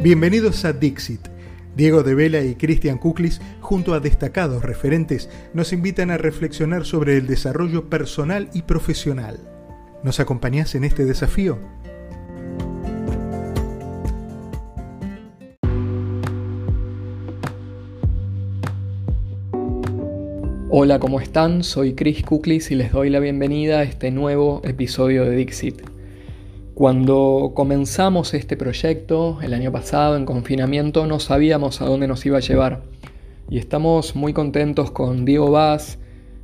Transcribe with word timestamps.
Bienvenidos 0.00 0.64
a 0.64 0.72
Dixit. 0.72 1.26
Diego 1.74 2.04
de 2.04 2.14
Vela 2.14 2.40
y 2.44 2.54
Cristian 2.54 2.98
Kuklis, 2.98 3.40
junto 3.60 3.94
a 3.94 4.00
destacados 4.00 4.62
referentes, 4.62 5.28
nos 5.54 5.72
invitan 5.72 6.12
a 6.12 6.16
reflexionar 6.16 6.86
sobre 6.86 7.16
el 7.16 7.26
desarrollo 7.26 7.90
personal 7.90 8.48
y 8.54 8.62
profesional. 8.62 9.40
¿Nos 10.04 10.20
acompañás 10.20 10.76
en 10.76 10.84
este 10.84 11.04
desafío? 11.04 11.58
Hola, 20.70 21.00
¿cómo 21.00 21.20
están? 21.20 21.64
Soy 21.64 21.94
Chris 21.94 22.22
Kuklis 22.22 22.70
y 22.70 22.76
les 22.76 22.92
doy 22.92 23.10
la 23.10 23.18
bienvenida 23.18 23.80
a 23.80 23.82
este 23.82 24.12
nuevo 24.12 24.60
episodio 24.62 25.24
de 25.24 25.34
Dixit. 25.34 25.97
Cuando 26.78 27.54
comenzamos 27.56 28.34
este 28.34 28.56
proyecto 28.56 29.40
el 29.42 29.52
año 29.52 29.72
pasado 29.72 30.16
en 30.16 30.24
confinamiento 30.24 31.08
no 31.08 31.18
sabíamos 31.18 31.82
a 31.82 31.86
dónde 31.86 32.06
nos 32.06 32.24
iba 32.24 32.38
a 32.38 32.40
llevar 32.40 32.82
y 33.50 33.58
estamos 33.58 34.14
muy 34.14 34.32
contentos 34.32 34.92
con 34.92 35.24
Diego 35.24 35.50
Vaz, 35.50 35.98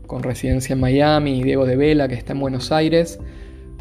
con 0.09 0.25
residencia 0.25 0.73
en 0.73 0.81
Miami 0.81 1.39
y 1.39 1.45
Diego 1.45 1.67
de 1.67 1.77
Vela 1.77 2.09
que 2.09 2.17
está 2.17 2.33
en 2.33 2.41
Buenos 2.41 2.73
Aires 2.73 3.21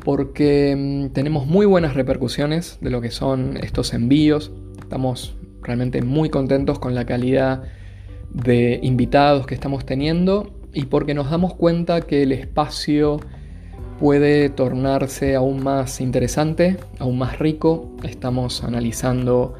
porque 0.05 0.75
mm, 0.77 1.13
tenemos 1.13 1.47
muy 1.47 1.65
buenas 1.65 1.95
repercusiones 1.95 2.77
de 2.81 2.91
lo 2.91 3.01
que 3.01 3.09
son 3.09 3.57
estos 3.57 3.95
envíos. 3.95 4.51
Estamos 4.79 5.35
realmente 5.63 6.03
muy 6.03 6.29
contentos 6.29 6.77
con 6.77 6.93
la 6.93 7.07
calidad 7.07 7.63
de 8.29 8.79
invitados 8.83 9.47
que 9.47 9.55
estamos 9.55 9.87
teniendo 9.87 10.53
y 10.71 10.85
porque 10.85 11.15
nos 11.15 11.31
damos 11.31 11.55
cuenta 11.55 12.01
que 12.01 12.21
el 12.21 12.31
espacio 12.31 13.21
puede 14.03 14.49
tornarse 14.49 15.33
aún 15.33 15.63
más 15.63 16.01
interesante, 16.01 16.75
aún 16.99 17.17
más 17.17 17.39
rico. 17.39 17.89
Estamos 18.03 18.61
analizando 18.61 19.53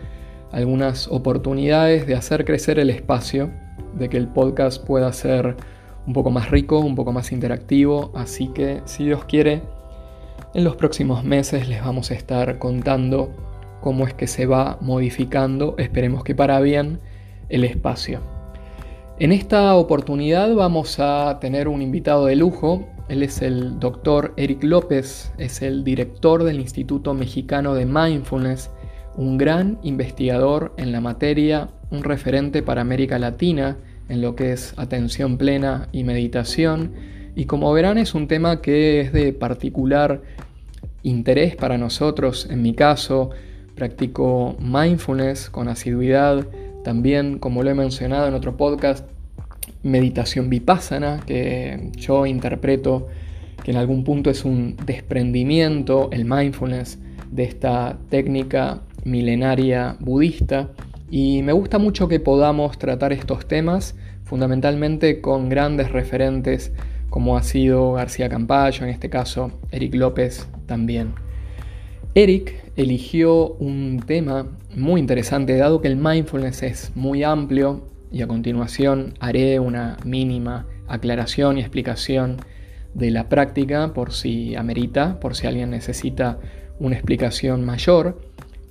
algunas 0.52 1.08
oportunidades 1.08 2.06
de 2.08 2.16
hacer 2.16 2.44
crecer 2.44 2.78
el 2.78 2.90
espacio, 2.90 3.52
de 3.98 4.10
que 4.10 4.18
el 4.18 4.28
podcast 4.28 4.86
pueda 4.86 5.14
ser 5.14 5.56
un 6.06 6.12
poco 6.12 6.30
más 6.30 6.52
rico, 6.52 6.80
un 6.80 6.94
poco 6.94 7.14
más 7.14 7.32
interactivo. 7.32 8.12
Así 8.16 8.50
que, 8.50 8.82
si 8.84 9.06
Dios 9.06 9.24
quiere, 9.24 9.62
en 10.54 10.66
los 10.66 10.76
próximos 10.76 11.24
meses 11.24 11.70
les 11.70 11.82
vamos 11.82 12.12
a 12.12 12.16
estar 12.16 12.60
contando 12.60 13.30
cómo 13.80 14.06
es 14.06 14.14
que 14.14 14.28
se 14.28 14.46
va 14.46 14.78
modificando, 14.82 15.76
esperemos 15.78 16.26
que 16.26 16.36
para 16.36 16.60
bien, 16.60 17.00
el 17.48 17.64
espacio. 17.64 18.20
En 19.20 19.32
esta 19.32 19.74
oportunidad 19.76 20.54
vamos 20.54 21.00
a 21.00 21.38
tener 21.40 21.70
un 21.70 21.82
invitado 21.82 22.26
de 22.26 22.36
lujo, 22.36 22.90
él 23.10 23.24
es 23.24 23.42
el 23.42 23.80
doctor 23.80 24.34
Eric 24.38 24.64
López, 24.64 25.32
es 25.38 25.62
el 25.62 25.84
director 25.84 26.44
del 26.44 26.60
Instituto 26.60 27.14
Mexicano 27.14 27.74
de 27.74 27.86
Mindfulness, 27.86 28.70
un 29.16 29.38
gran 29.38 29.78
investigador 29.84 30.74
en 30.78 30.92
la 30.92 31.02
materia, 31.02 31.70
un 31.92 32.04
referente 32.04 32.64
para 32.64 32.82
América 32.82 33.20
Latina 33.20 33.78
en 34.10 34.22
lo 34.22 34.36
que 34.36 34.54
es 34.54 34.74
atención 34.78 35.38
plena 35.38 35.88
y 35.92 36.04
meditación. 36.04 36.94
Y 37.36 37.46
como 37.46 37.72
verán 37.74 37.98
es 37.98 38.16
un 38.16 38.28
tema 38.28 38.62
que 38.62 39.02
es 39.02 39.14
de 39.14 39.34
particular 39.34 40.22
interés 41.04 41.56
para 41.56 41.78
nosotros. 41.78 42.48
En 42.50 42.62
mi 42.62 42.74
caso, 42.74 43.32
practico 43.76 44.56
mindfulness 44.60 45.50
con 45.50 45.68
asiduidad. 45.68 46.48
También, 46.84 47.40
como 47.40 47.64
lo 47.64 47.70
he 47.70 47.76
mencionado 47.76 48.28
en 48.28 48.34
otro 48.34 48.58
podcast, 48.58 49.06
meditación 49.84 50.50
vipassana, 50.50 51.22
que 51.26 51.92
yo 51.98 52.26
interpreto 52.26 53.08
que 53.64 53.72
en 53.72 53.78
algún 53.78 54.04
punto 54.04 54.30
es 54.30 54.44
un 54.46 54.76
desprendimiento, 54.86 56.10
el 56.12 56.26
mindfulness, 56.26 57.00
de 57.32 57.44
esta 57.44 57.98
técnica 58.10 58.82
milenaria 59.04 59.98
budista. 60.00 60.70
Y 61.10 61.42
me 61.44 61.54
gusta 61.54 61.78
mucho 61.78 62.08
que 62.08 62.20
podamos 62.20 62.78
tratar 62.78 63.14
estos 63.14 63.48
temas 63.48 63.96
fundamentalmente 64.24 65.22
con 65.22 65.50
grandes 65.50 65.92
referentes 65.92 66.72
como 67.10 67.38
ha 67.38 67.44
sido 67.44 67.94
García 67.94 68.28
Campayo, 68.28 68.86
en 68.86 68.90
este 68.90 69.08
caso 69.08 69.52
Eric 69.70 69.94
López 69.94 70.48
también. 70.66 71.14
Eric 72.16 72.72
eligió 72.76 73.50
un 73.54 74.02
tema 74.06 74.48
muy 74.76 75.00
interesante, 75.00 75.56
dado 75.56 75.80
que 75.80 75.88
el 75.88 75.96
mindfulness 75.96 76.64
es 76.64 76.92
muy 76.96 77.24
amplio 77.24 77.93
y 78.14 78.22
a 78.22 78.28
continuación 78.28 79.16
haré 79.20 79.60
una 79.60 79.98
mínima 80.06 80.68
aclaración 80.88 81.58
y 81.58 81.62
explicación 81.62 82.38
de 82.94 83.10
la 83.10 83.28
práctica 83.28 83.92
por 83.94 84.14
si 84.14 84.56
amerita, 84.56 85.20
por 85.20 85.36
si 85.36 85.48
alguien 85.48 85.72
necesita 85.72 86.38
una 86.80 86.96
explicación 86.96 87.66
mayor. 87.66 88.22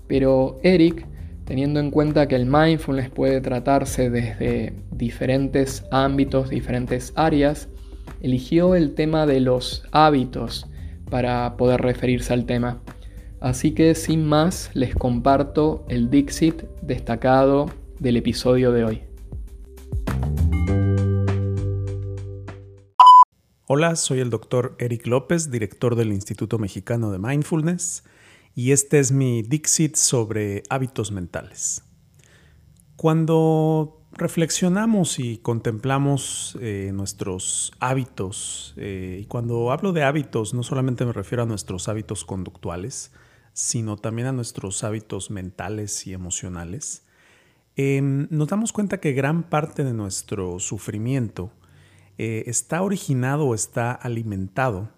Pero 0.06 0.60
Eric, 0.62 1.06
teniendo 1.44 1.81
en 1.81 1.91
cuenta 1.91 2.28
que 2.28 2.36
el 2.36 2.47
mindfulness 2.47 3.10
puede 3.10 3.41
tratarse 3.41 4.10
desde 4.10 4.75
diferentes 4.92 5.84
ámbitos, 5.91 6.48
diferentes 6.48 7.12
áreas, 7.16 7.69
eligió 8.20 8.76
el 8.76 8.94
tema 8.94 9.26
de 9.26 9.41
los 9.41 9.82
hábitos 9.91 10.66
para 11.10 11.56
poder 11.56 11.81
referirse 11.81 12.32
al 12.32 12.47
tema. 12.47 12.81
Así 13.41 13.72
que 13.72 13.97
sin 13.97 14.25
más 14.25 14.70
les 14.75 14.94
comparto 14.94 15.84
el 15.88 16.10
Dixit 16.10 16.62
destacado 16.81 17.66
del 17.98 18.16
episodio 18.16 18.70
de 18.70 18.84
hoy. 18.84 19.11
Hola, 23.74 23.96
soy 23.96 24.20
el 24.20 24.28
doctor 24.28 24.76
Eric 24.78 25.06
López, 25.06 25.50
director 25.50 25.96
del 25.96 26.12
Instituto 26.12 26.58
Mexicano 26.58 27.10
de 27.10 27.18
Mindfulness, 27.18 28.04
y 28.54 28.72
este 28.72 28.98
es 28.98 29.12
mi 29.12 29.40
Dixit 29.40 29.96
sobre 29.96 30.62
hábitos 30.68 31.10
mentales. 31.10 31.82
Cuando 32.96 34.04
reflexionamos 34.12 35.18
y 35.18 35.38
contemplamos 35.38 36.58
eh, 36.60 36.90
nuestros 36.92 37.72
hábitos, 37.80 38.74
eh, 38.76 39.20
y 39.22 39.24
cuando 39.24 39.72
hablo 39.72 39.94
de 39.94 40.02
hábitos 40.02 40.52
no 40.52 40.62
solamente 40.64 41.06
me 41.06 41.14
refiero 41.14 41.44
a 41.44 41.46
nuestros 41.46 41.88
hábitos 41.88 42.26
conductuales, 42.26 43.10
sino 43.54 43.96
también 43.96 44.28
a 44.28 44.32
nuestros 44.32 44.84
hábitos 44.84 45.30
mentales 45.30 46.06
y 46.06 46.12
emocionales, 46.12 47.06
em, 47.76 48.28
nos 48.28 48.48
damos 48.48 48.70
cuenta 48.70 49.00
que 49.00 49.14
gran 49.14 49.44
parte 49.44 49.82
de 49.82 49.94
nuestro 49.94 50.58
sufrimiento 50.58 51.52
eh, 52.18 52.44
está 52.46 52.82
originado 52.82 53.46
o 53.46 53.54
está 53.54 53.92
alimentado 53.92 54.90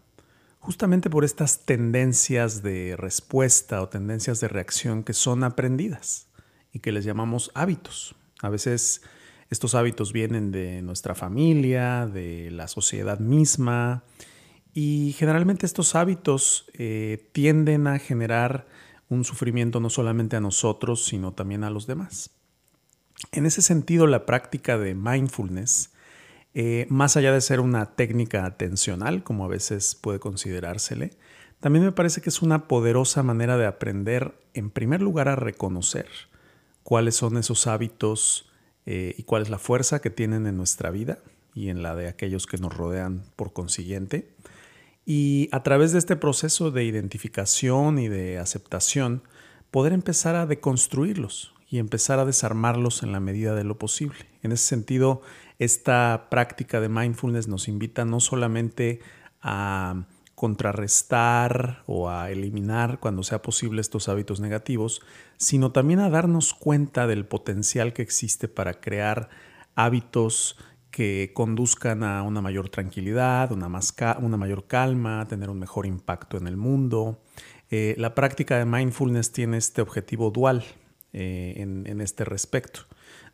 justamente 0.64 1.10
por 1.10 1.24
estas 1.24 1.66
tendencias 1.66 2.62
de 2.62 2.96
respuesta 2.96 3.82
o 3.82 3.88
tendencias 3.88 4.40
de 4.40 4.48
reacción 4.48 5.04
que 5.04 5.12
son 5.12 5.44
aprendidas 5.44 6.28
y 6.72 6.80
que 6.80 6.90
les 6.90 7.04
llamamos 7.04 7.50
hábitos. 7.54 8.16
A 8.40 8.48
veces 8.48 9.02
estos 9.50 9.74
hábitos 9.74 10.12
vienen 10.12 10.52
de 10.52 10.80
nuestra 10.80 11.14
familia, 11.14 12.06
de 12.06 12.50
la 12.50 12.66
sociedad 12.66 13.20
misma 13.20 14.04
y 14.72 15.14
generalmente 15.18 15.66
estos 15.66 15.94
hábitos 15.94 16.66
eh, 16.72 17.28
tienden 17.32 17.86
a 17.86 17.98
generar 17.98 18.66
un 19.08 19.24
sufrimiento 19.24 19.80
no 19.80 19.90
solamente 19.90 20.36
a 20.36 20.40
nosotros, 20.40 21.04
sino 21.04 21.32
también 21.32 21.62
a 21.62 21.70
los 21.70 21.86
demás. 21.86 22.30
En 23.32 23.46
ese 23.46 23.62
sentido, 23.62 24.06
la 24.06 24.26
práctica 24.26 24.78
de 24.78 24.94
mindfulness 24.94 25.93
eh, 26.54 26.86
más 26.88 27.16
allá 27.16 27.32
de 27.32 27.40
ser 27.40 27.60
una 27.60 27.96
técnica 27.96 28.46
atencional, 28.46 29.24
como 29.24 29.44
a 29.44 29.48
veces 29.48 29.96
puede 30.00 30.20
considerársele, 30.20 31.10
también 31.60 31.84
me 31.84 31.92
parece 31.92 32.20
que 32.20 32.28
es 32.28 32.42
una 32.42 32.68
poderosa 32.68 33.22
manera 33.22 33.56
de 33.56 33.66
aprender, 33.66 34.34
en 34.54 34.70
primer 34.70 35.02
lugar, 35.02 35.28
a 35.28 35.36
reconocer 35.36 36.06
cuáles 36.82 37.16
son 37.16 37.36
esos 37.38 37.66
hábitos 37.66 38.50
eh, 38.86 39.14
y 39.16 39.22
cuál 39.24 39.42
es 39.42 39.50
la 39.50 39.58
fuerza 39.58 40.00
que 40.00 40.10
tienen 40.10 40.46
en 40.46 40.56
nuestra 40.56 40.90
vida 40.90 41.18
y 41.54 41.70
en 41.70 41.82
la 41.82 41.96
de 41.96 42.08
aquellos 42.08 42.46
que 42.46 42.58
nos 42.58 42.76
rodean 42.76 43.24
por 43.34 43.52
consiguiente. 43.52 44.28
Y 45.06 45.48
a 45.52 45.62
través 45.62 45.92
de 45.92 45.98
este 45.98 46.16
proceso 46.16 46.70
de 46.70 46.84
identificación 46.84 47.98
y 47.98 48.08
de 48.08 48.38
aceptación, 48.38 49.22
poder 49.70 49.92
empezar 49.92 50.36
a 50.36 50.46
deconstruirlos 50.46 51.54
y 51.68 51.78
empezar 51.78 52.18
a 52.18 52.24
desarmarlos 52.24 53.02
en 53.02 53.12
la 53.12 53.20
medida 53.20 53.54
de 53.54 53.64
lo 53.64 53.78
posible. 53.78 54.18
En 54.42 54.52
ese 54.52 54.64
sentido, 54.64 55.22
esta 55.58 56.28
práctica 56.30 56.80
de 56.80 56.88
mindfulness 56.88 57.48
nos 57.48 57.68
invita 57.68 58.04
no 58.04 58.20
solamente 58.20 59.00
a 59.40 60.06
contrarrestar 60.34 61.84
o 61.86 62.10
a 62.10 62.30
eliminar 62.30 62.98
cuando 62.98 63.22
sea 63.22 63.40
posible 63.40 63.80
estos 63.80 64.08
hábitos 64.08 64.40
negativos, 64.40 65.00
sino 65.36 65.70
también 65.70 66.00
a 66.00 66.10
darnos 66.10 66.54
cuenta 66.54 67.06
del 67.06 67.24
potencial 67.24 67.92
que 67.92 68.02
existe 68.02 68.48
para 68.48 68.80
crear 68.80 69.28
hábitos 69.76 70.56
que 70.90 71.32
conduzcan 71.34 72.02
a 72.02 72.22
una 72.22 72.40
mayor 72.40 72.68
tranquilidad, 72.68 73.52
una, 73.52 73.68
una 74.18 74.36
mayor 74.36 74.66
calma, 74.66 75.26
tener 75.28 75.50
un 75.50 75.58
mejor 75.58 75.86
impacto 75.86 76.36
en 76.36 76.46
el 76.46 76.56
mundo. 76.56 77.20
Eh, 77.70 77.94
la 77.98 78.14
práctica 78.14 78.58
de 78.58 78.64
mindfulness 78.64 79.32
tiene 79.32 79.56
este 79.56 79.82
objetivo 79.82 80.30
dual 80.30 80.64
eh, 81.12 81.54
en 81.58 82.00
este 82.00 82.24
respecto. 82.24 82.80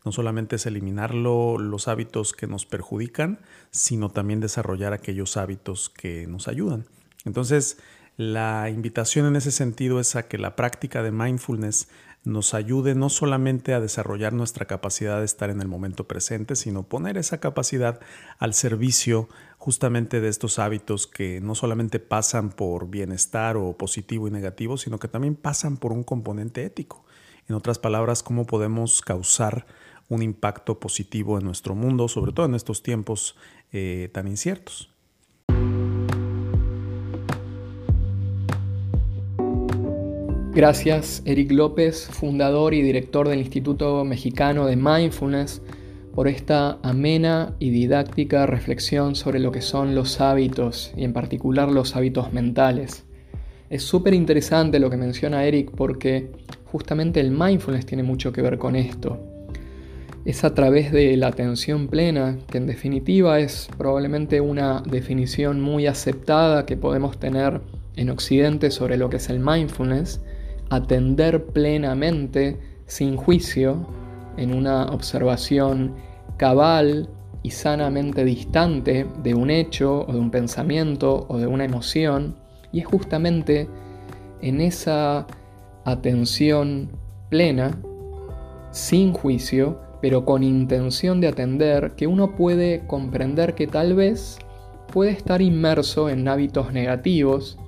No 0.04 0.12
solamente 0.12 0.56
es 0.56 0.66
eliminar 0.66 1.14
los 1.14 1.88
hábitos 1.88 2.32
que 2.32 2.46
nos 2.46 2.66
perjudican, 2.66 3.40
sino 3.70 4.08
también 4.10 4.40
desarrollar 4.40 4.92
aquellos 4.92 5.36
hábitos 5.36 5.90
que 5.90 6.26
nos 6.26 6.48
ayudan. 6.48 6.86
Entonces, 7.24 7.78
La 8.20 8.68
invitación 8.68 9.24
en 9.24 9.36
ese 9.36 9.50
sentido 9.50 9.98
es 9.98 10.14
a 10.14 10.28
que 10.28 10.36
la 10.36 10.54
práctica 10.54 11.02
de 11.02 11.10
mindfulness 11.10 11.88
nos 12.22 12.52
ayude 12.52 12.94
no 12.94 13.08
solamente 13.08 13.72
a 13.72 13.80
desarrollar 13.80 14.34
nuestra 14.34 14.66
capacidad 14.66 15.20
de 15.20 15.24
estar 15.24 15.48
en 15.48 15.62
el 15.62 15.68
momento 15.68 16.06
presente, 16.06 16.54
sino 16.54 16.82
poner 16.82 17.16
esa 17.16 17.40
capacidad 17.40 17.98
al 18.38 18.52
servicio 18.52 19.30
justamente 19.56 20.20
de 20.20 20.28
estos 20.28 20.58
hábitos 20.58 21.06
que 21.06 21.40
no 21.40 21.54
solamente 21.54 21.98
pasan 21.98 22.50
por 22.50 22.90
bienestar 22.90 23.56
o 23.56 23.72
positivo 23.78 24.28
y 24.28 24.30
negativo, 24.30 24.76
sino 24.76 24.98
que 24.98 25.08
también 25.08 25.34
pasan 25.34 25.78
por 25.78 25.92
un 25.92 26.04
componente 26.04 26.62
ético. 26.62 27.06
En 27.48 27.54
otras 27.54 27.78
palabras, 27.78 28.22
cómo 28.22 28.46
podemos 28.46 29.00
causar 29.00 29.64
un 30.10 30.22
impacto 30.22 30.78
positivo 30.78 31.38
en 31.38 31.44
nuestro 31.44 31.74
mundo, 31.74 32.08
sobre 32.08 32.32
todo 32.32 32.44
en 32.44 32.54
estos 32.54 32.82
tiempos 32.82 33.36
eh, 33.72 34.10
tan 34.12 34.26
inciertos. 34.26 34.90
Gracias, 40.52 41.22
Eric 41.26 41.52
López, 41.52 42.08
fundador 42.10 42.74
y 42.74 42.82
director 42.82 43.28
del 43.28 43.38
Instituto 43.38 44.04
Mexicano 44.04 44.66
de 44.66 44.74
Mindfulness, 44.74 45.62
por 46.12 46.26
esta 46.26 46.80
amena 46.82 47.54
y 47.60 47.70
didáctica 47.70 48.46
reflexión 48.46 49.14
sobre 49.14 49.38
lo 49.38 49.52
que 49.52 49.62
son 49.62 49.94
los 49.94 50.20
hábitos 50.20 50.92
y 50.96 51.04
en 51.04 51.12
particular 51.12 51.70
los 51.70 51.94
hábitos 51.94 52.32
mentales. 52.32 53.04
Es 53.70 53.84
súper 53.84 54.12
interesante 54.12 54.80
lo 54.80 54.90
que 54.90 54.96
menciona 54.96 55.44
Eric 55.44 55.70
porque 55.70 56.32
justamente 56.64 57.20
el 57.20 57.30
mindfulness 57.30 57.86
tiene 57.86 58.02
mucho 58.02 58.32
que 58.32 58.42
ver 58.42 58.58
con 58.58 58.74
esto. 58.74 59.29
Es 60.26 60.44
a 60.44 60.54
través 60.54 60.92
de 60.92 61.16
la 61.16 61.28
atención 61.28 61.88
plena, 61.88 62.36
que 62.50 62.58
en 62.58 62.66
definitiva 62.66 63.38
es 63.38 63.70
probablemente 63.78 64.42
una 64.42 64.82
definición 64.82 65.62
muy 65.62 65.86
aceptada 65.86 66.66
que 66.66 66.76
podemos 66.76 67.18
tener 67.18 67.62
en 67.96 68.10
Occidente 68.10 68.70
sobre 68.70 68.98
lo 68.98 69.08
que 69.08 69.16
es 69.16 69.30
el 69.30 69.40
mindfulness, 69.40 70.20
atender 70.68 71.46
plenamente, 71.46 72.58
sin 72.86 73.16
juicio, 73.16 73.86
en 74.36 74.54
una 74.54 74.86
observación 74.86 75.94
cabal 76.36 77.08
y 77.42 77.50
sanamente 77.50 78.22
distante 78.24 79.06
de 79.22 79.34
un 79.34 79.50
hecho 79.50 80.04
o 80.06 80.12
de 80.12 80.18
un 80.18 80.30
pensamiento 80.30 81.24
o 81.28 81.38
de 81.38 81.46
una 81.46 81.64
emoción, 81.64 82.36
y 82.72 82.80
es 82.80 82.86
justamente 82.86 83.68
en 84.42 84.60
esa 84.60 85.26
atención 85.86 86.90
plena, 87.30 87.78
sin 88.70 89.12
juicio, 89.14 89.89
pero 90.00 90.24
con 90.24 90.42
intención 90.42 91.20
de 91.20 91.28
atender, 91.28 91.92
que 91.96 92.06
uno 92.06 92.34
puede 92.34 92.86
comprender 92.86 93.54
que 93.54 93.66
tal 93.66 93.94
vez 93.94 94.38
puede 94.92 95.10
estar 95.12 95.42
inmerso 95.42 96.08
en 96.08 96.26
hábitos 96.28 96.72
negativos 96.72 97.58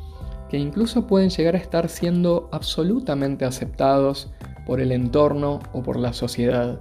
que 0.52 0.58
incluso 0.58 1.06
pueden 1.06 1.30
llegar 1.30 1.54
a 1.54 1.58
estar 1.58 1.88
siendo 1.88 2.50
absolutamente 2.52 3.46
aceptados 3.46 4.30
por 4.66 4.82
el 4.82 4.92
entorno 4.92 5.60
o 5.72 5.82
por 5.82 5.98
la 5.98 6.12
sociedad. 6.12 6.78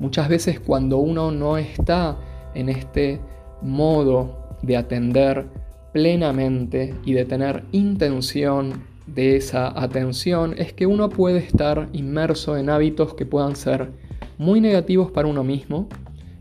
Muchas 0.00 0.28
veces 0.28 0.58
cuando 0.58 0.98
uno 0.98 1.30
no 1.30 1.58
está 1.58 2.16
en 2.54 2.68
este 2.68 3.20
modo 3.62 4.58
de 4.62 4.76
atender 4.76 5.46
plenamente 5.92 6.92
y 7.04 7.12
de 7.12 7.24
tener 7.24 7.62
intención 7.70 8.82
de 9.06 9.36
esa 9.36 9.68
atención, 9.80 10.56
es 10.58 10.72
que 10.72 10.86
uno 10.86 11.08
puede 11.08 11.38
estar 11.38 11.88
inmerso 11.92 12.56
en 12.56 12.68
hábitos 12.68 13.14
que 13.14 13.26
puedan 13.26 13.54
ser 13.54 13.92
muy 14.42 14.60
negativos 14.60 15.10
para 15.10 15.28
uno 15.28 15.44
mismo, 15.44 15.88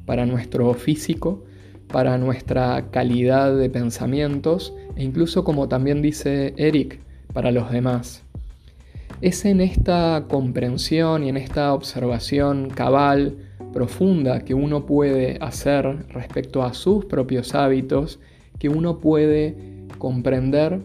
para 0.06 0.26
nuestro 0.26 0.74
físico, 0.74 1.44
para 1.88 2.18
nuestra 2.18 2.90
calidad 2.90 3.56
de 3.56 3.70
pensamientos 3.70 4.74
e 4.96 5.04
incluso 5.04 5.44
como 5.44 5.68
también 5.68 6.02
dice 6.02 6.54
Eric, 6.58 7.00
para 7.32 7.52
los 7.52 7.72
demás. 7.72 8.24
Es 9.22 9.46
en 9.46 9.62
esta 9.62 10.26
comprensión 10.28 11.24
y 11.24 11.30
en 11.30 11.38
esta 11.38 11.74
observación 11.74 12.70
cabal, 12.70 13.36
profunda 13.72 14.42
que 14.42 14.56
uno 14.56 14.86
puede 14.86 15.38
hacer 15.40 16.08
respecto 16.10 16.64
a 16.64 16.74
sus 16.74 17.06
propios 17.06 17.54
hábitos, 17.54 18.20
que 18.58 18.68
uno 18.68 18.98
puede 19.00 19.56
comprender 20.00 20.82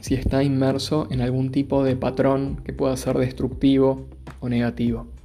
si 0.00 0.14
está 0.14 0.44
inmerso 0.44 1.08
en 1.10 1.20
algún 1.20 1.50
tipo 1.50 1.82
de 1.82 1.96
patrón 1.96 2.60
que 2.64 2.72
pueda 2.72 2.96
ser 2.96 3.18
destructivo 3.18 4.06
o 4.40 4.48
negativo. 4.48 5.17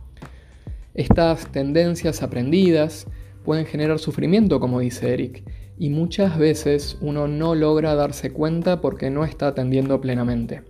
Estas 0.93 1.51
tendencias 1.51 2.21
aprendidas 2.21 3.07
pueden 3.43 3.65
generar 3.65 3.99
sufrimiento, 3.99 4.59
como 4.59 4.79
dice 4.79 5.13
Eric, 5.13 5.43
y 5.77 5.89
muchas 5.89 6.37
veces 6.37 6.97
uno 7.01 7.27
no 7.27 7.55
logra 7.55 7.95
darse 7.95 8.31
cuenta 8.31 8.79
porque 8.79 9.09
no 9.09 9.25
está 9.25 9.47
atendiendo 9.47 9.99
plenamente. 9.99 10.61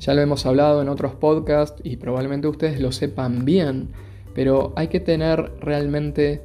Ya 0.00 0.14
lo 0.14 0.22
hemos 0.22 0.46
hablado 0.46 0.80
en 0.80 0.88
otros 0.88 1.14
podcasts 1.14 1.80
y 1.84 1.96
probablemente 1.96 2.48
ustedes 2.48 2.80
lo 2.80 2.92
sepan 2.92 3.44
bien, 3.44 3.90
pero 4.34 4.72
hay 4.76 4.88
que 4.88 5.00
tener 5.00 5.52
realmente 5.60 6.42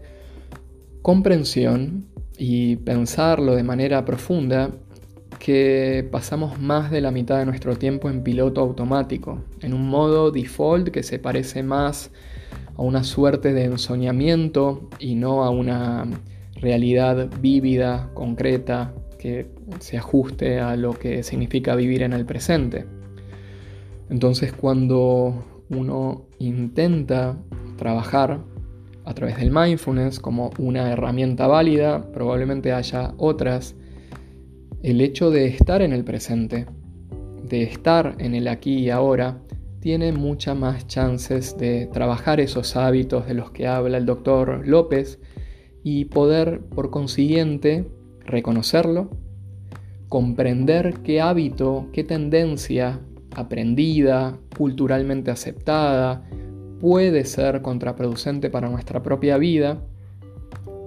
comprensión 1.02 2.08
y 2.38 2.78
pensarlo 2.78 3.56
de 3.56 3.64
manera 3.64 4.06
profunda 4.06 4.72
que 5.40 6.08
pasamos 6.12 6.60
más 6.60 6.90
de 6.92 7.02
la 7.02 7.12
mitad 7.12 7.38
de 7.38 7.46
nuestro 7.46 7.76
tiempo 7.78 8.10
en 8.10 8.24
piloto 8.24 8.62
automático, 8.62 9.44
en 9.62 9.74
un 9.74 9.88
modo 9.88 10.32
default 10.32 10.90
que 10.90 11.04
se 11.04 11.20
parece 11.20 11.64
más 11.64 12.12
a 12.76 12.82
una 12.82 13.04
suerte 13.04 13.54
de 13.54 13.66
ensoñamiento 13.66 14.90
y 15.00 15.16
no 15.16 15.44
a 15.44 15.50
una 15.50 16.06
realidad 16.56 17.30
vívida, 17.40 18.10
concreta, 18.14 18.94
que 19.20 19.48
se 19.80 19.98
ajuste 19.98 20.60
a 20.60 20.76
lo 20.76 20.94
que 20.94 21.24
significa 21.24 21.76
vivir 21.76 22.04
en 22.04 22.14
el 22.14 22.26
presente. 22.26 22.86
Entonces 24.10 24.54
cuando 24.54 25.64
uno 25.70 26.24
intenta 26.40 27.38
trabajar 27.78 28.42
a 29.06 29.14
través 29.14 29.38
del 29.38 29.52
mindfulness 29.52 30.20
como 30.20 30.52
una 30.58 30.92
herramienta 30.92 31.48
válida, 31.48 32.12
probablemente 32.12 32.72
haya 32.72 33.14
otras, 33.18 33.76
el 34.82 35.02
hecho 35.02 35.32
de 35.32 35.48
estar 35.48 35.82
en 35.82 35.94
el 35.94 36.04
presente, 36.04 36.66
de 37.44 37.64
estar 37.64 38.16
en 38.20 38.36
el 38.36 38.48
aquí 38.48 38.76
y 38.76 38.90
ahora, 38.90 39.40
tiene 39.84 40.14
muchas 40.14 40.56
más 40.56 40.88
chances 40.88 41.58
de 41.58 41.88
trabajar 41.88 42.40
esos 42.40 42.78
hábitos 42.78 43.28
de 43.28 43.34
los 43.34 43.52
que 43.52 43.68
habla 43.68 43.98
el 43.98 44.06
doctor 44.06 44.66
López 44.66 45.20
y 45.84 46.06
poder, 46.06 46.62
por 46.62 46.90
consiguiente, 46.90 47.86
reconocerlo, 48.22 49.10
comprender 50.08 51.00
qué 51.04 51.20
hábito, 51.20 51.90
qué 51.92 52.06
tendencia 52.06 53.02
aprendida, 53.36 54.38
culturalmente 54.58 55.32
aceptada, 55.32 56.30
puede 56.80 57.26
ser 57.26 57.62
contraproducente 57.62 58.50
para 58.50 58.70
nuestra 58.70 59.04
propia 59.04 59.38
vida 59.38 59.82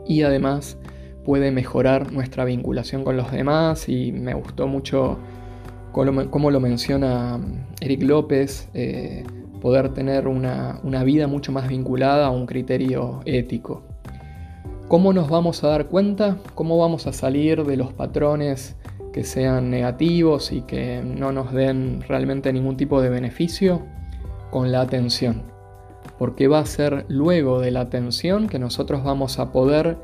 y 0.06 0.22
además 0.22 0.78
puede 1.22 1.50
mejorar 1.50 2.12
nuestra 2.12 2.46
vinculación 2.46 3.04
con 3.04 3.18
los 3.18 3.30
demás. 3.30 3.90
Y 3.90 4.12
me 4.12 4.32
gustó 4.32 4.66
mucho 4.68 5.18
como 5.96 6.50
lo 6.50 6.60
menciona 6.60 7.40
Eric 7.80 8.02
López, 8.02 8.68
eh, 8.74 9.24
poder 9.62 9.94
tener 9.94 10.28
una, 10.28 10.78
una 10.82 11.02
vida 11.04 11.26
mucho 11.26 11.52
más 11.52 11.68
vinculada 11.68 12.26
a 12.26 12.30
un 12.30 12.44
criterio 12.44 13.20
ético. 13.24 13.82
¿Cómo 14.88 15.14
nos 15.14 15.30
vamos 15.30 15.64
a 15.64 15.68
dar 15.68 15.86
cuenta? 15.86 16.36
¿Cómo 16.54 16.76
vamos 16.76 17.06
a 17.06 17.14
salir 17.14 17.64
de 17.64 17.78
los 17.78 17.94
patrones 17.94 18.76
que 19.10 19.24
sean 19.24 19.70
negativos 19.70 20.52
y 20.52 20.60
que 20.62 21.02
no 21.02 21.32
nos 21.32 21.54
den 21.54 22.02
realmente 22.06 22.52
ningún 22.52 22.76
tipo 22.76 23.00
de 23.00 23.08
beneficio? 23.08 23.80
Con 24.50 24.72
la 24.72 24.82
atención. 24.82 25.44
Porque 26.18 26.46
va 26.46 26.58
a 26.58 26.66
ser 26.66 27.06
luego 27.08 27.58
de 27.58 27.70
la 27.70 27.80
atención 27.80 28.48
que 28.48 28.58
nosotros 28.58 29.02
vamos 29.02 29.38
a 29.38 29.50
poder, 29.50 29.96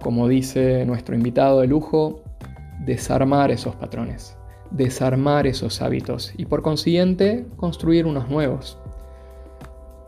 como 0.00 0.26
dice 0.26 0.86
nuestro 0.86 1.14
invitado 1.14 1.60
de 1.60 1.66
lujo, 1.66 2.22
desarmar 2.86 3.50
esos 3.50 3.76
patrones 3.76 4.38
desarmar 4.72 5.46
esos 5.46 5.82
hábitos 5.82 6.32
y 6.36 6.46
por 6.46 6.62
consiguiente 6.62 7.46
construir 7.56 8.06
unos 8.06 8.28
nuevos. 8.28 8.78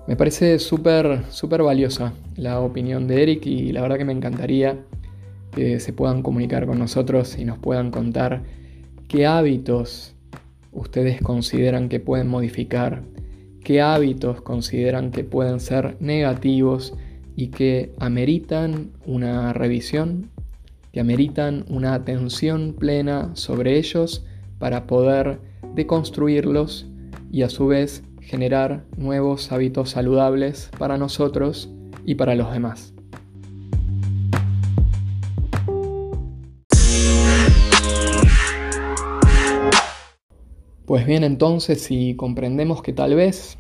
Me 0.07 0.17
parece 0.17 0.59
súper, 0.59 1.25
súper 1.31 1.63
valiosa 1.63 2.13
la 2.37 2.61
opinión 2.61 3.07
de 3.07 3.23
Eric 3.23 3.47
y 3.47 3.73
la 3.73 3.83
verdad 3.83 3.97
que 3.97 4.05
me 4.05 4.13
encantaría 4.13 4.85
que 5.53 5.81
se 5.81 5.93
puedan 5.93 6.23
comunicar 6.23 6.67
con 6.67 6.79
nosotros 6.79 7.39
y 7.39 7.45
nos 7.45 7.59
puedan 7.59 7.91
contar 7.91 8.43
qué 9.09 9.27
hábitos 9.27 10.15
ustedes 10.73 11.23
consideran 11.23 11.89
que 11.89 12.01
pueden 12.01 12.29
modificar, 12.29 13.03
qué 13.63 13.81
hábitos 13.81 14.43
consideran 14.43 15.11
que 15.11 15.25
pueden 15.25 15.61
ser 15.61 15.97
negativos 16.01 16.95
y 17.37 17.49
que 17.49 17.93
ameritan 17.99 18.91
una 19.07 19.53
revisión, 19.53 20.31
que 20.93 21.01
ameritan 21.01 21.65
una 21.69 21.95
atención 21.95 22.75
plena 22.79 23.31
sobre 23.35 23.79
ellos 23.79 24.25
para 24.59 24.87
poder 24.87 25.41
deconstruirlos 25.75 26.87
y 27.31 27.43
a 27.43 27.49
su 27.49 27.67
vez 27.67 28.03
generar 28.21 28.85
nuevos 28.97 29.53
hábitos 29.53 29.91
saludables 29.91 30.71
para 30.79 30.97
nosotros 30.99 31.71
y 32.05 32.15
para 32.15 32.35
los 32.35 32.53
demás. 32.53 32.95
Pues 40.87 41.07
bien, 41.07 41.25
entonces 41.25 41.83
si 41.83 42.15
comprendemos 42.15 42.83
que 42.83 42.93
tal 42.93 43.15
vez 43.15 43.59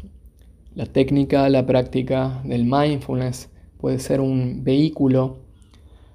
la 0.74 0.86
técnica, 0.86 1.48
la 1.48 1.64
práctica 1.64 2.42
del 2.44 2.64
mindfulness 2.64 3.50
puede 3.78 3.98
ser 3.98 4.20
un 4.20 4.62
vehículo 4.62 5.43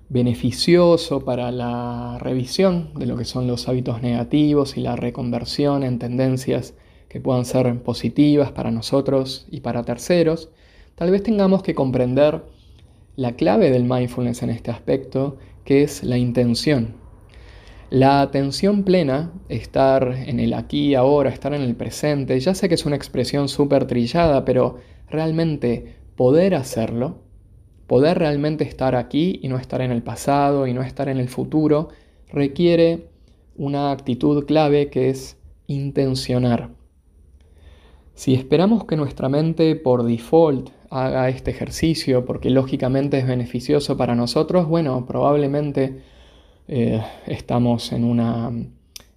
beneficioso 0.09 1.23
para 1.23 1.51
la 1.51 2.17
revisión 2.19 2.91
de 2.95 3.05
lo 3.05 3.15
que 3.15 3.25
son 3.25 3.47
los 3.47 3.69
hábitos 3.69 4.01
negativos 4.01 4.75
y 4.75 4.81
la 4.81 4.95
reconversión 4.95 5.83
en 5.83 5.99
tendencias 5.99 6.73
que 7.07 7.21
puedan 7.21 7.45
ser 7.45 7.81
positivas 7.83 8.51
para 8.51 8.71
nosotros 8.71 9.47
y 9.51 9.61
para 9.61 9.83
terceros, 9.83 10.49
tal 10.95 11.11
vez 11.11 11.23
tengamos 11.23 11.63
que 11.63 11.75
comprender 11.75 12.43
la 13.15 13.33
clave 13.33 13.69
del 13.71 13.83
mindfulness 13.83 14.43
en 14.43 14.49
este 14.49 14.71
aspecto, 14.71 15.37
que 15.63 15.83
es 15.83 16.03
la 16.03 16.17
intención. 16.17 16.95
La 17.89 18.21
atención 18.21 18.83
plena, 18.83 19.33
estar 19.49 20.13
en 20.27 20.39
el 20.39 20.53
aquí 20.53 20.93
ahora, 20.93 21.31
estar 21.31 21.53
en 21.53 21.61
el 21.61 21.75
presente, 21.75 22.39
ya 22.39 22.53
sé 22.53 22.69
que 22.69 22.75
es 22.75 22.85
una 22.85 22.95
expresión 22.95 23.49
súper 23.49 23.85
trillada, 23.85 24.45
pero 24.45 24.77
realmente 25.09 25.95
poder 26.15 26.53
hacerlo, 26.53 27.17
Poder 27.89 28.19
realmente 28.19 28.65
estar 28.65 28.93
aquí 28.93 29.39
y 29.41 29.47
no 29.47 29.57
estar 29.57 29.81
en 29.81 29.89
el 29.89 30.03
pasado 30.03 30.67
y 30.67 30.73
no 30.75 30.83
estar 30.83 31.09
en 31.09 31.17
el 31.17 31.27
futuro 31.27 31.89
requiere 32.31 33.07
una 33.55 33.91
actitud 33.91 34.45
clave 34.45 34.91
que 34.91 35.09
es 35.09 35.39
intencionar. 35.65 36.69
Si 38.13 38.35
esperamos 38.35 38.85
que 38.85 38.95
nuestra 38.95 39.27
mente 39.27 39.75
por 39.75 40.03
default 40.03 40.69
haga 40.91 41.29
este 41.29 41.49
ejercicio 41.49 42.25
porque 42.25 42.51
lógicamente 42.51 43.17
es 43.17 43.25
beneficioso 43.25 43.97
para 43.97 44.13
nosotros, 44.13 44.67
bueno, 44.67 45.07
probablemente 45.07 46.03
eh, 46.67 47.01
estamos 47.25 47.91
en 47.91 48.03
una 48.03 48.51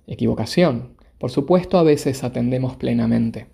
equivocación. 0.07 0.95
Por 1.19 1.31
supuesto, 1.31 1.77
a 1.77 1.83
veces 1.83 2.25
atendemos 2.25 2.77
plenamente. 2.77 3.49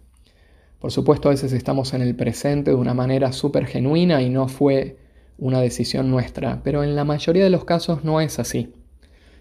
Por 0.79 0.93
supuesto, 0.93 1.27
a 1.29 1.33
veces 1.33 1.53
estamos 1.53 1.93
en 1.93 2.03
el 2.03 2.15
presente 2.15 2.71
de 2.71 2.77
una 2.77 2.95
manera 2.95 3.33
súper 3.33 3.67
genuina 3.67 4.23
y 4.23 4.31
no 4.31 4.47
fue 4.47 5.08
una 5.39 5.61
decisión 5.61 6.11
nuestra, 6.11 6.61
pero 6.63 6.85
en 6.85 6.95
la 6.97 7.05
mayoría 7.05 7.45
de 7.45 7.51
los 7.51 7.65
casos 7.65 8.05
no 8.05 8.21
es 8.21 8.39
así. 8.39 8.73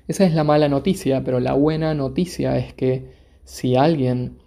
Esa 0.08 0.26
es 0.26 0.34
la 0.34 0.44
mala 0.44 0.70
noticia, 0.70 1.24
pero 1.24 1.40
la 1.40 1.54
buena 1.54 1.94
noticia 1.94 2.58
es 2.58 2.74
que 2.74 3.12
si 3.44 3.76
alguien 3.76 4.38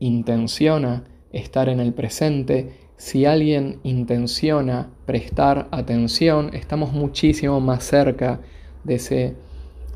intenciona 0.00 1.04
estar 1.30 1.68
en 1.68 1.78
el 1.80 1.92
presente, 1.92 2.72
si 2.96 3.26
alguien 3.26 3.80
intenciona 3.82 4.90
prestar 5.06 5.68
atención, 5.70 6.50
estamos 6.54 6.92
muchísimo 6.92 7.60
más 7.60 7.84
cerca 7.84 8.40
de, 8.82 8.94
ese, 8.96 9.36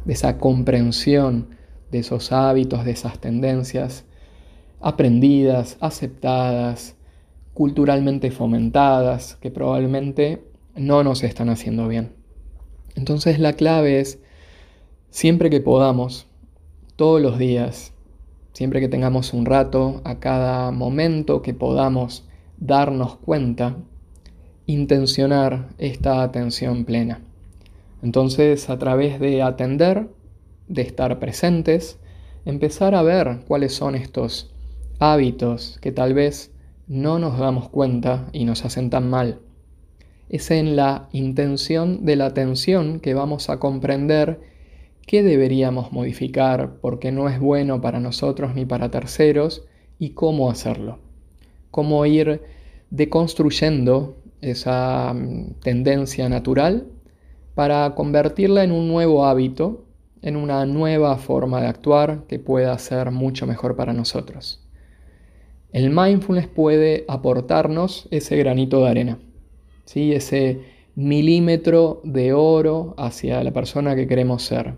de 0.04 0.12
esa 0.12 0.38
comprensión 0.38 1.58
de 1.90 2.00
esos 2.00 2.32
hábitos, 2.32 2.84
de 2.84 2.92
esas 2.92 3.18
tendencias 3.18 4.04
aprendidas, 4.80 5.76
aceptadas, 5.80 6.96
culturalmente 7.54 8.30
fomentadas, 8.30 9.36
que 9.40 9.50
probablemente 9.50 10.44
no 10.78 11.04
nos 11.04 11.22
están 11.22 11.48
haciendo 11.48 11.88
bien. 11.88 12.12
Entonces 12.94 13.38
la 13.38 13.52
clave 13.52 14.00
es, 14.00 14.18
siempre 15.10 15.50
que 15.50 15.60
podamos, 15.60 16.26
todos 16.96 17.20
los 17.20 17.38
días, 17.38 17.92
siempre 18.52 18.80
que 18.80 18.88
tengamos 18.88 19.32
un 19.32 19.46
rato, 19.46 20.00
a 20.04 20.18
cada 20.18 20.70
momento 20.70 21.42
que 21.42 21.54
podamos 21.54 22.26
darnos 22.58 23.16
cuenta, 23.16 23.76
intencionar 24.66 25.68
esta 25.78 26.22
atención 26.22 26.84
plena. 26.84 27.20
Entonces, 28.02 28.68
a 28.70 28.78
través 28.78 29.18
de 29.20 29.42
atender, 29.42 30.08
de 30.68 30.82
estar 30.82 31.18
presentes, 31.18 31.98
empezar 32.44 32.94
a 32.94 33.02
ver 33.02 33.40
cuáles 33.46 33.74
son 33.74 33.94
estos 33.94 34.52
hábitos 34.98 35.78
que 35.80 35.92
tal 35.92 36.14
vez 36.14 36.52
no 36.86 37.18
nos 37.18 37.38
damos 37.38 37.68
cuenta 37.68 38.28
y 38.32 38.44
nos 38.44 38.64
hacen 38.64 38.90
tan 38.90 39.08
mal 39.08 39.40
es 40.28 40.50
en 40.50 40.76
la 40.76 41.08
intención 41.12 42.04
de 42.04 42.16
la 42.16 42.26
atención 42.26 43.00
que 43.00 43.14
vamos 43.14 43.48
a 43.48 43.58
comprender 43.58 44.40
qué 45.06 45.22
deberíamos 45.22 45.90
modificar 45.90 46.76
porque 46.80 47.12
no 47.12 47.28
es 47.28 47.40
bueno 47.40 47.80
para 47.80 47.98
nosotros 47.98 48.54
ni 48.54 48.66
para 48.66 48.90
terceros 48.90 49.64
y 49.98 50.10
cómo 50.10 50.50
hacerlo. 50.50 50.98
Cómo 51.70 52.04
ir 52.04 52.42
deconstruyendo 52.90 54.16
esa 54.40 55.14
mm, 55.14 55.60
tendencia 55.60 56.28
natural 56.28 56.86
para 57.54 57.94
convertirla 57.94 58.64
en 58.64 58.72
un 58.72 58.86
nuevo 58.86 59.24
hábito, 59.24 59.86
en 60.20 60.36
una 60.36 60.66
nueva 60.66 61.16
forma 61.16 61.60
de 61.60 61.68
actuar 61.68 62.24
que 62.28 62.38
pueda 62.38 62.76
ser 62.78 63.10
mucho 63.10 63.46
mejor 63.46 63.76
para 63.76 63.94
nosotros. 63.94 64.62
El 65.72 65.90
mindfulness 65.90 66.48
puede 66.48 67.04
aportarnos 67.08 68.08
ese 68.10 68.36
granito 68.36 68.84
de 68.84 68.90
arena 68.90 69.18
ese 69.94 70.60
milímetro 70.94 72.00
de 72.04 72.32
oro 72.32 72.94
hacia 72.98 73.42
la 73.42 73.52
persona 73.52 73.96
que 73.96 74.06
queremos 74.06 74.42
ser. 74.42 74.74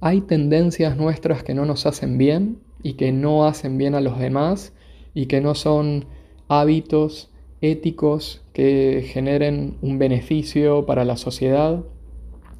Hay 0.00 0.20
tendencias 0.20 0.96
nuestras 0.96 1.42
que 1.42 1.54
no 1.54 1.64
nos 1.64 1.86
hacen 1.86 2.18
bien 2.18 2.58
y 2.82 2.94
que 2.94 3.12
no 3.12 3.46
hacen 3.46 3.78
bien 3.78 3.94
a 3.94 4.00
los 4.00 4.18
demás 4.18 4.72
y 5.14 5.26
que 5.26 5.40
no 5.40 5.54
son 5.54 6.06
hábitos 6.48 7.30
éticos 7.60 8.42
que 8.52 9.04
generen 9.06 9.76
un 9.80 9.98
beneficio 9.98 10.84
para 10.86 11.04
la 11.04 11.16
sociedad. 11.16 11.82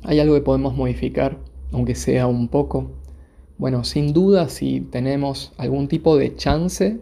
Hay 0.05 0.21
algo 0.21 0.35
que 0.35 0.43
podemos 0.43 0.77
modificar, 0.77 1.39
aunque 1.73 1.95
sea 1.95 2.27
un 2.27 2.49
poco. 2.49 2.93
Bueno, 3.59 3.85
sin 3.85 4.13
duda 4.13 4.49
si 4.49 4.81
tenemos 4.81 5.53
algún 5.57 5.89
tipo 5.89 6.17
de 6.17 6.35
chance 6.37 7.01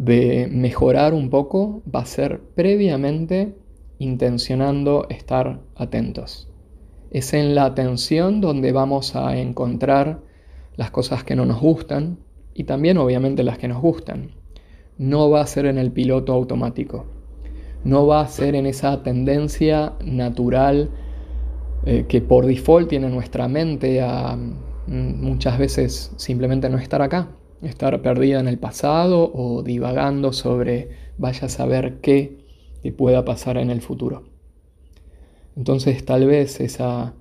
de 0.00 0.48
mejorar 0.50 1.12
un 1.12 1.28
poco 1.28 1.82
va 1.94 2.00
a 2.00 2.06
ser 2.06 2.40
previamente 2.54 3.54
intencionando 3.98 5.06
estar 5.10 5.60
atentos. 5.76 6.48
Es 7.10 7.34
en 7.34 7.54
la 7.54 7.66
atención 7.66 8.40
donde 8.40 8.72
vamos 8.72 9.14
a 9.14 9.36
encontrar 9.36 10.20
las 10.76 10.90
cosas 10.90 11.22
que 11.22 11.36
no 11.36 11.44
nos 11.44 11.60
gustan 11.60 12.16
y 12.54 12.64
también 12.64 12.96
obviamente 12.96 13.44
las 13.44 13.58
que 13.58 13.68
nos 13.68 13.82
gustan. 13.82 14.30
No 14.96 15.28
va 15.28 15.42
a 15.42 15.46
ser 15.46 15.66
en 15.66 15.76
el 15.76 15.92
piloto 15.92 16.32
automático. 16.32 17.04
No 17.84 18.06
va 18.06 18.22
a 18.22 18.28
ser 18.28 18.54
en 18.54 18.64
esa 18.64 19.02
tendencia 19.02 19.92
natural 20.02 20.88
eh, 21.84 22.06
que 22.08 22.22
por 22.22 22.46
default 22.46 22.88
tiene 22.88 23.10
nuestra 23.10 23.48
mente 23.48 24.00
a 24.00 24.34
mm, 24.34 25.22
muchas 25.22 25.58
veces 25.58 26.10
simplemente 26.16 26.70
no 26.70 26.78
estar 26.78 27.02
acá 27.02 27.28
estar 27.62 28.00
perdida 28.02 28.40
en 28.40 28.48
el 28.48 28.58
pasado 28.58 29.30
o 29.32 29.62
divagando 29.62 30.32
sobre 30.32 30.90
vaya 31.18 31.46
a 31.46 31.50
saber 31.50 32.00
qué 32.00 32.40
pueda 32.96 33.24
pasar 33.24 33.58
en 33.58 33.70
el 33.70 33.82
futuro. 33.82 34.24
Entonces 35.56 36.04
tal 36.04 36.26
vez 36.26 36.60
esa 36.60 37.14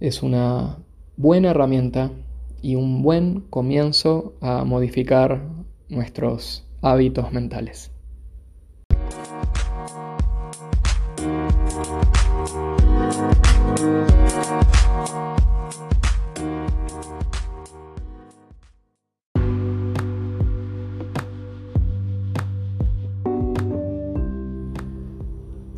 es 0.00 0.22
una 0.22 0.78
buena 1.16 1.50
herramienta 1.50 2.10
y 2.62 2.74
un 2.74 3.02
buen 3.02 3.42
comienzo 3.48 4.34
a 4.40 4.64
modificar 4.64 5.42
nuestros 5.88 6.64
hábitos 6.82 7.32
mentales. 7.32 7.95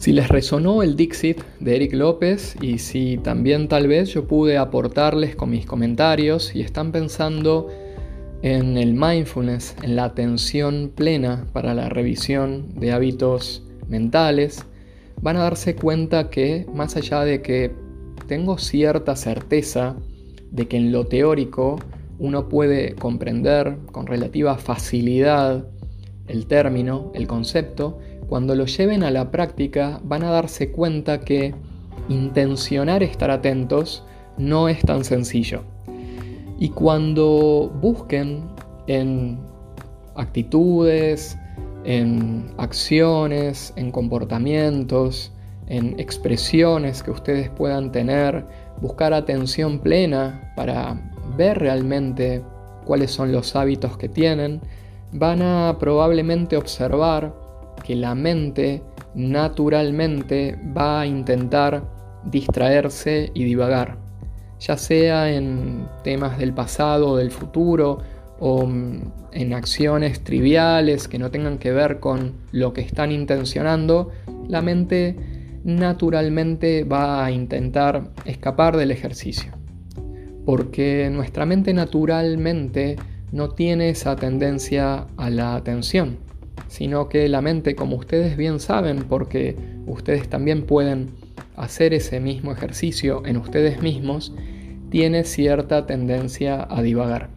Si 0.09 0.15
les 0.15 0.29
resonó 0.29 0.83
el 0.83 0.97
Dixit 0.97 1.43
de 1.61 1.77
Eric 1.77 1.93
López 1.93 2.57
y 2.63 2.79
si 2.79 3.19
también 3.19 3.69
tal 3.69 3.89
vez 3.89 4.09
yo 4.09 4.27
pude 4.27 4.57
aportarles 4.57 5.37
con 5.37 5.51
mis 5.51 5.67
comentarios 5.67 6.57
y 6.57 6.63
están 6.63 6.93
pensando 6.93 7.69
en 8.41 8.79
el 8.79 8.95
mindfulness, 8.95 9.77
en 9.83 9.97
la 9.97 10.05
atención 10.05 10.93
plena 10.95 11.45
para 11.53 11.75
la 11.75 11.91
revisión 11.91 12.73
de 12.81 12.93
hábitos 12.93 13.63
mentales, 13.87 14.65
van 15.21 15.37
a 15.37 15.41
darse 15.41 15.77
cuenta 15.77 16.31
que 16.31 16.65
más 16.73 16.97
allá 16.97 17.25
de 17.25 17.43
que 17.43 17.71
tengo 18.27 18.57
cierta 18.57 19.15
certeza 19.15 19.95
de 20.51 20.69
que 20.69 20.79
en 20.79 20.91
lo 20.91 21.05
teórico 21.05 21.81
uno 22.19 22.49
puede 22.49 22.95
comprender 22.95 23.77
con 23.93 24.07
relativa 24.07 24.57
facilidad 24.57 25.69
el 26.29 26.47
término, 26.47 27.13
el 27.15 27.27
concepto, 27.27 27.99
cuando 28.29 28.55
lo 28.55 28.67
lleven 28.67 29.03
a 29.03 29.11
la 29.11 29.31
práctica 29.31 30.01
van 30.05 30.23
a 30.23 30.31
darse 30.31 30.71
cuenta 30.71 31.21
que 31.21 31.55
intencionar 32.09 33.03
estar 33.03 33.31
atentos 33.31 34.05
no 34.37 34.69
es 34.69 34.81
tan 34.83 35.05
sencillo. 35.05 35.63
Y 36.59 36.71
cuando 36.71 37.73
busquen 37.81 38.45
en 38.87 39.39
actitudes, 40.17 41.39
en 41.85 42.51
acciones, 42.59 43.73
en 43.77 43.91
comportamientos, 43.91 45.33
en 45.69 45.99
expresiones 45.99 47.03
que 47.03 47.11
ustedes 47.11 47.51
puedan 47.51 47.93
tener, 47.93 48.45
buscar 48.81 49.13
atención 49.13 49.79
plena 49.79 50.53
para 50.57 51.01
ver 51.37 51.59
realmente 51.59 52.43
cuáles 52.85 53.11
son 53.11 53.33
los 53.33 53.55
hábitos 53.55 53.97
que 53.97 54.09
tienen, 54.09 54.61
van 55.13 55.43
a 55.43 55.77
probablemente 55.79 56.57
observar 56.57 57.48
que 57.79 57.95
la 57.97 58.15
mente 58.15 58.83
naturalmente 59.15 60.59
va 60.77 61.01
a 61.01 61.07
intentar 61.07 61.83
distraerse 62.25 63.31
y 63.35 63.45
divagar, 63.45 63.99
ya 64.61 64.77
sea 64.77 65.33
en 65.33 65.89
temas 66.05 66.39
del 66.39 66.53
pasado 66.53 67.11
o 67.11 67.17
del 67.17 67.31
futuro 67.31 67.99
o 68.41 68.67
mm, 68.67 69.13
en 69.33 69.55
acciones 69.55 70.23
triviales 70.23 71.09
que 71.09 71.19
no 71.19 71.31
tengan 71.31 71.59
que 71.59 71.73
ver 71.73 72.01
con 72.01 72.35
lo 72.53 72.73
que 72.73 72.81
están 72.81 73.13
intencionando, 73.13 74.11
la 74.49 74.63
mente 74.63 75.17
naturalmente 75.65 76.85
va 76.85 77.25
a 77.25 77.31
intentar 77.31 78.11
escapar 78.25 78.77
del 78.77 78.91
ejercicio. 78.91 79.53
Porque 80.45 81.11
nuestra 81.13 81.45
mente 81.45 81.75
naturalmente 81.75 82.97
no 83.33 83.51
tiene 83.51 83.91
esa 83.91 84.17
tendencia 84.17 85.07
a 85.17 85.31
la 85.31 85.55
atención, 85.57 86.19
sino 86.67 87.09
que 87.09 87.29
la 87.29 87.41
mente, 87.41 87.75
como 87.75 87.97
ustedes 87.97 88.37
bien 88.37 88.61
saben, 88.61 89.05
porque 89.05 89.57
ustedes 89.87 90.29
también 90.29 90.67
pueden 90.67 91.11
hacer 91.57 91.95
ese 91.95 92.21
mismo 92.21 92.53
ejercicio 92.53 93.23
en 93.25 93.37
ustedes 93.37 93.83
mismos, 93.83 94.33
tiene 94.91 95.25
cierta 95.25 95.87
tendencia 95.87 96.67
a 96.69 96.83
divagar. 96.83 97.29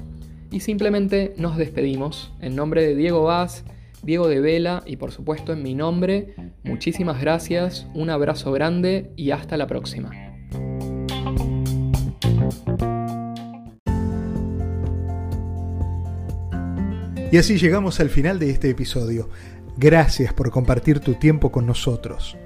Y 0.50 0.60
simplemente 0.60 1.34
nos 1.36 1.56
despedimos. 1.56 2.32
En 2.40 2.54
nombre 2.56 2.82
de 2.82 2.94
Diego 2.94 3.24
Vaz, 3.24 3.64
Diego 4.02 4.28
de 4.28 4.40
Vela 4.40 4.82
y 4.86 4.96
por 4.96 5.12
supuesto 5.12 5.52
en 5.52 5.62
mi 5.62 5.74
nombre, 5.74 6.34
muchísimas 6.62 7.20
gracias, 7.20 7.86
un 7.94 8.10
abrazo 8.10 8.52
grande 8.52 9.10
y 9.16 9.30
hasta 9.30 9.56
la 9.56 9.66
próxima. 9.66 10.23
Y 17.34 17.36
así 17.36 17.58
llegamos 17.58 17.98
al 17.98 18.10
final 18.10 18.38
de 18.38 18.50
este 18.50 18.70
episodio. 18.70 19.28
Gracias 19.76 20.32
por 20.32 20.52
compartir 20.52 21.00
tu 21.00 21.14
tiempo 21.14 21.50
con 21.50 21.66
nosotros. 21.66 22.36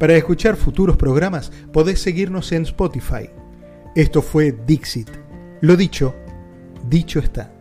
Para 0.00 0.16
escuchar 0.16 0.56
futuros 0.56 0.96
programas 0.96 1.52
podés 1.72 2.00
seguirnos 2.00 2.50
en 2.50 2.62
Spotify. 2.62 3.30
Esto 3.94 4.22
fue 4.22 4.50
Dixit. 4.66 5.10
Lo 5.60 5.76
dicho, 5.76 6.12
dicho 6.88 7.20
está. 7.20 7.55